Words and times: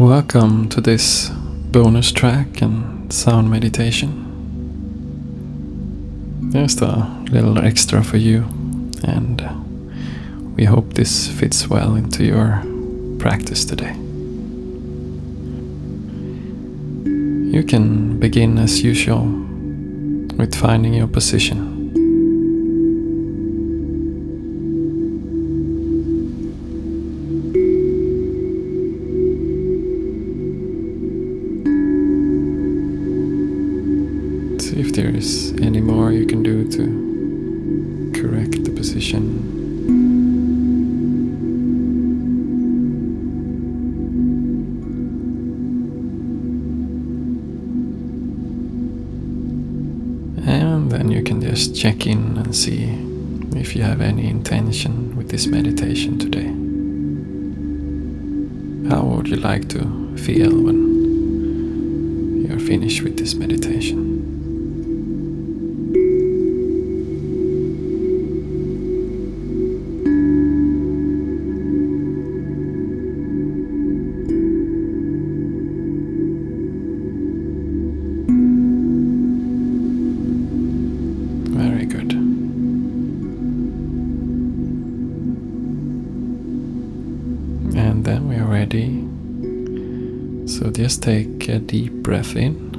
Welcome 0.00 0.70
to 0.70 0.80
this 0.80 1.28
bonus 1.28 2.10
track 2.10 2.62
and 2.62 3.12
sound 3.12 3.50
meditation. 3.50 4.08
Just 6.54 6.80
a 6.80 7.06
little 7.30 7.58
extra 7.58 8.02
for 8.02 8.16
you, 8.16 8.46
and 9.04 9.46
we 10.56 10.64
hope 10.64 10.94
this 10.94 11.28
fits 11.28 11.68
well 11.68 11.96
into 11.96 12.24
your 12.24 12.64
practice 13.18 13.66
today. 13.66 13.92
You 17.52 17.62
can 17.62 18.18
begin 18.18 18.56
as 18.56 18.82
usual 18.82 19.24
with 20.38 20.54
finding 20.54 20.94
your 20.94 21.08
position. 21.08 21.79
To 36.72 38.12
correct 38.14 38.64
the 38.64 38.70
position. 38.70 39.22
And 50.46 50.90
then 50.90 51.10
you 51.10 51.22
can 51.22 51.40
just 51.40 51.74
check 51.76 52.06
in 52.06 52.36
and 52.38 52.54
see 52.54 52.84
if 53.56 53.74
you 53.76 53.82
have 53.82 54.00
any 54.00 54.28
intention 54.28 55.16
with 55.16 55.28
this 55.30 55.46
meditation 55.46 56.18
today. 56.18 56.48
How 58.90 59.02
would 59.04 59.28
you 59.28 59.36
like 59.36 59.68
to 59.70 60.16
feel 60.16 60.50
when 60.50 62.46
you're 62.46 62.58
finished 62.58 63.02
with 63.02 63.18
this 63.18 63.34
meditation? 63.34 64.09
Ready. 88.72 89.06
So 90.46 90.70
just 90.70 91.02
take 91.02 91.48
a 91.48 91.58
deep 91.58 91.92
breath 91.92 92.36
in. 92.36 92.70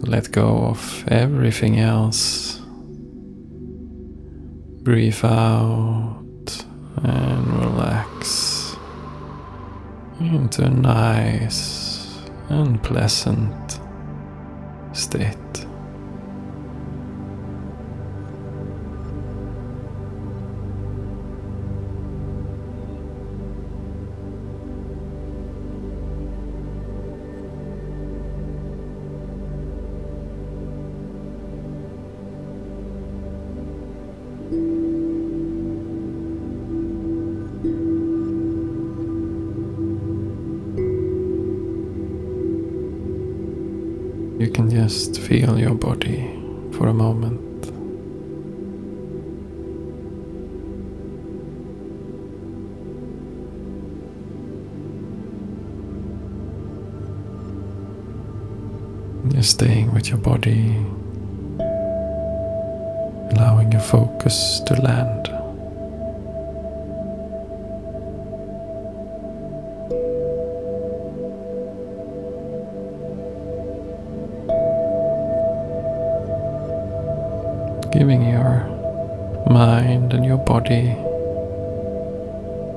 Let 0.00 0.30
go 0.32 0.66
of 0.66 1.04
everything 1.08 1.78
else. 1.78 2.60
Breathe 4.82 5.24
out 5.24 6.64
and 7.02 7.46
relax 7.60 8.76
into 10.20 10.64
a 10.64 10.70
nice 10.70 12.18
and 12.48 12.82
pleasant 12.82 13.80
state. 14.92 15.47
You 44.38 44.48
can 44.48 44.70
just 44.70 45.18
feel 45.20 45.58
your 45.58 45.74
body 45.74 46.30
for 46.70 46.86
a 46.86 46.94
moment. 46.94 47.40
Just 59.32 59.50
staying 59.50 59.92
with 59.92 60.08
your 60.08 60.18
body, 60.18 60.76
allowing 63.32 63.72
your 63.72 63.80
focus 63.80 64.60
to 64.66 64.74
land. 64.74 65.37
Giving 77.98 78.22
your 78.30 78.64
mind 79.50 80.12
and 80.14 80.24
your 80.24 80.38
body 80.38 80.94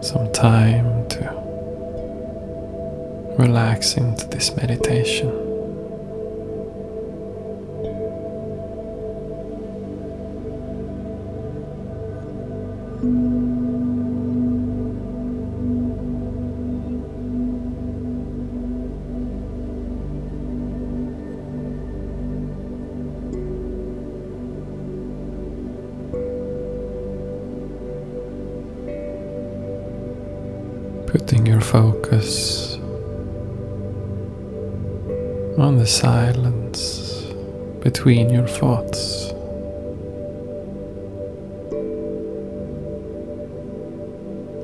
some 0.00 0.32
time 0.32 1.06
to 1.06 1.20
relax 3.38 3.98
into 3.98 4.26
this 4.28 4.56
meditation. 4.56 5.41
Your 31.44 31.60
focus 31.60 32.76
on 35.58 35.76
the 35.76 35.86
silence 35.86 37.26
between 37.80 38.30
your 38.30 38.46
thoughts. 38.46 39.30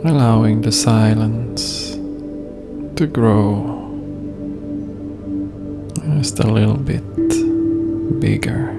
Allowing 0.05 0.63
the 0.63 0.71
silence 0.71 1.97
to 2.97 3.07
grow 3.07 3.75
just 6.17 6.39
a 6.39 6.47
little 6.47 6.77
bit 6.77 7.03
bigger 8.21 8.73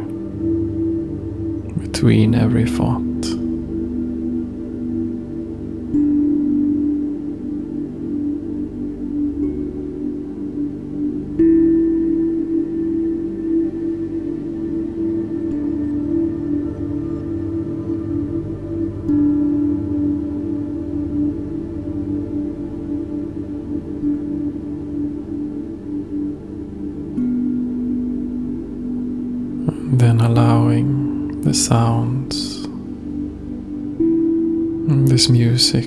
between 1.82 2.34
every 2.34 2.66
thought. 2.66 3.09
This 35.20 35.28
music 35.28 35.84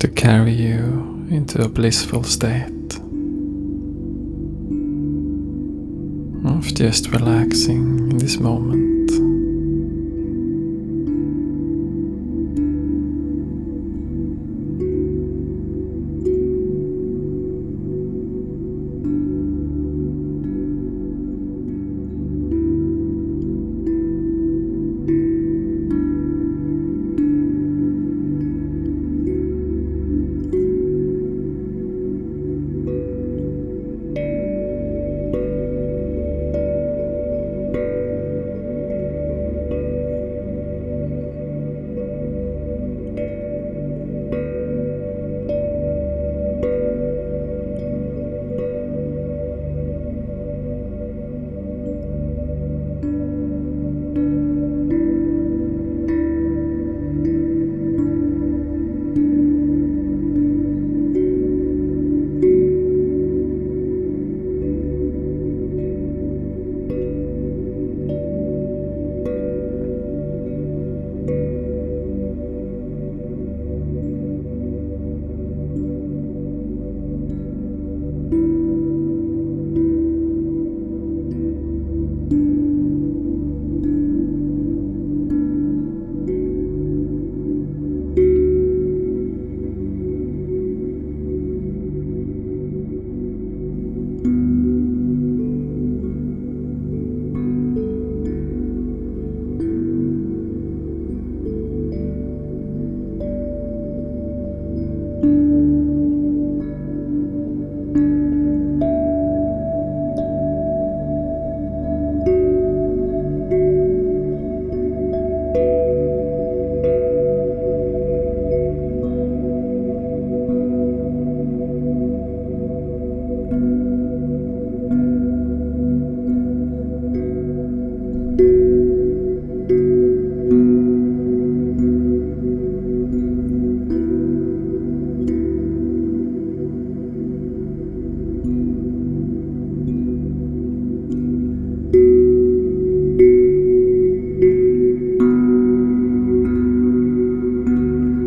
to 0.00 0.08
carry 0.08 0.52
you 0.52 1.26
into 1.30 1.62
a 1.62 1.68
blissful 1.68 2.22
state 2.24 2.94
of 6.46 6.74
just 6.74 7.08
relaxing 7.08 8.10
in 8.10 8.16
this 8.16 8.38
moment. 8.38 8.95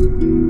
Thank 0.00 0.22
you. 0.22 0.49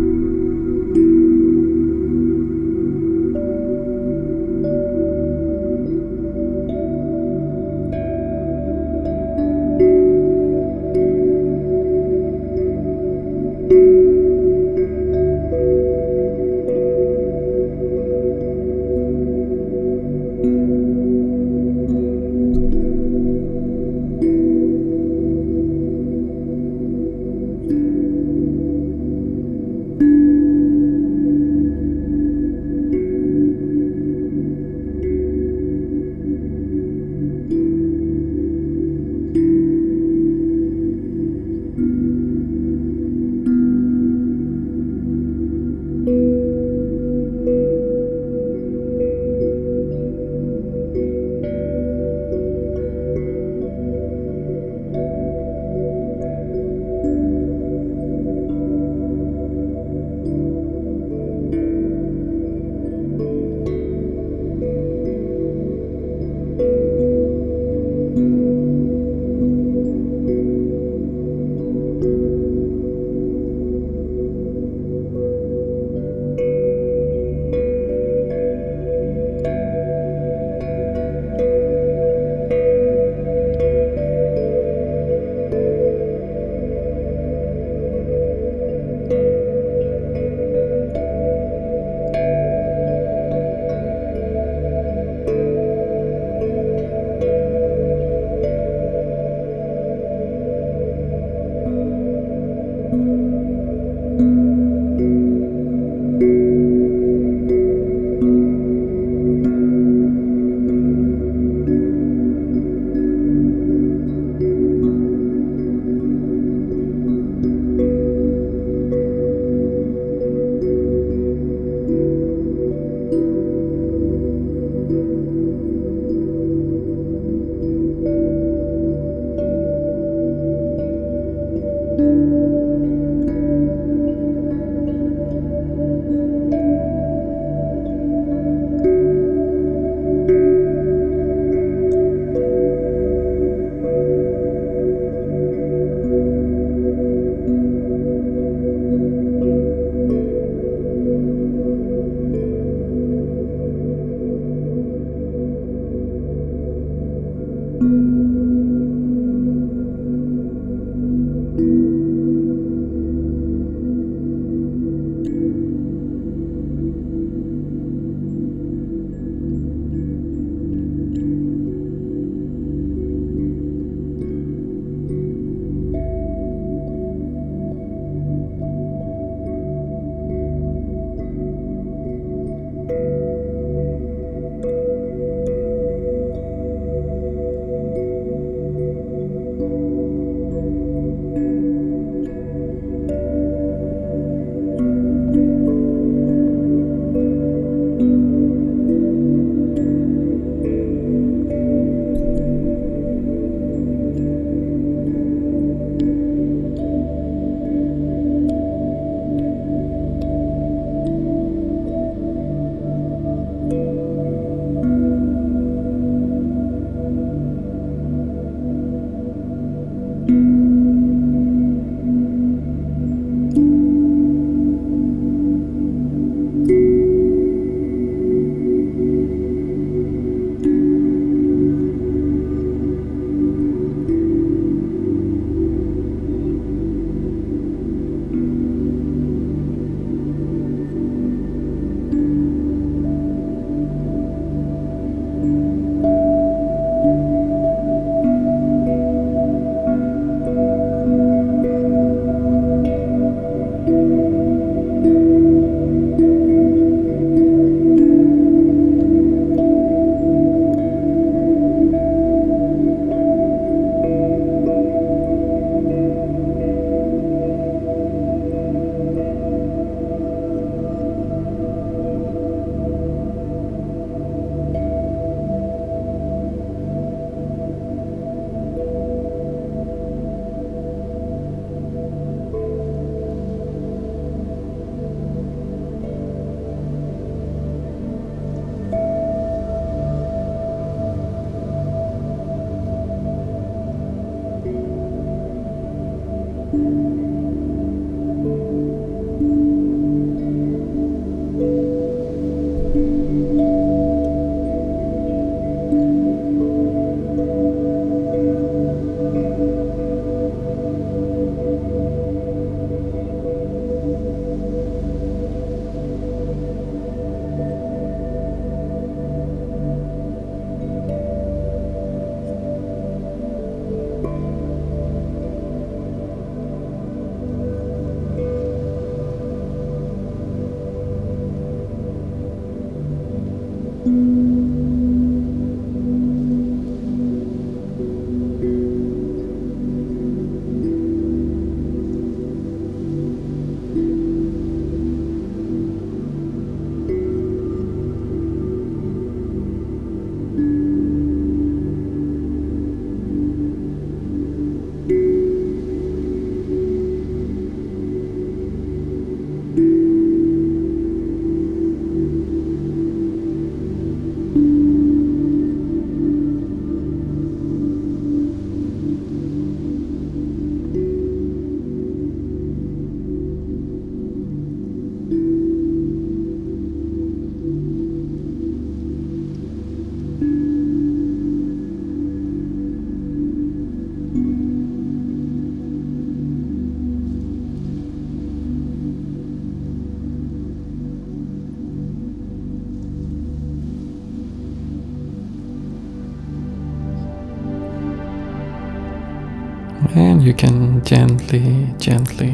And 400.14 400.43
you 400.43 400.52
can 400.52 401.05
gently, 401.05 401.95
gently 401.99 402.50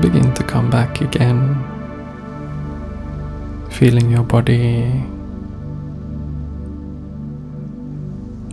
begin 0.00 0.34
to 0.34 0.42
come 0.42 0.68
back 0.68 1.00
again, 1.00 1.54
feeling 3.70 4.10
your 4.10 4.24
body. 4.24 4.82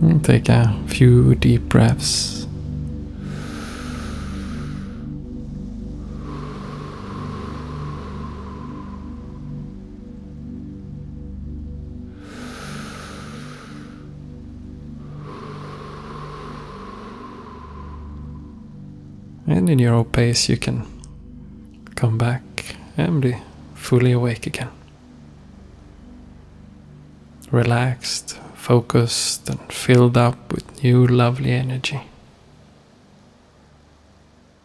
And 0.00 0.24
take 0.24 0.48
a 0.48 0.72
few 0.86 1.34
deep 1.34 1.62
breaths. 1.68 2.37
And 19.58 19.68
in 19.68 19.80
your 19.80 19.94
own 19.94 20.04
pace, 20.04 20.48
you 20.48 20.56
can 20.56 20.86
come 21.96 22.16
back 22.16 22.76
and 22.96 23.20
be 23.20 23.34
fully 23.74 24.12
awake 24.12 24.46
again. 24.46 24.70
Relaxed, 27.50 28.38
focused, 28.54 29.48
and 29.48 29.58
filled 29.72 30.16
up 30.16 30.52
with 30.52 30.84
new 30.84 31.04
lovely 31.04 31.50
energy. 31.50 32.02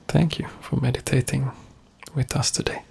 Thank 0.08 0.38
you 0.38 0.48
for 0.62 0.80
meditating 0.80 1.52
with 2.14 2.36
us 2.36 2.52
today. 2.52 2.84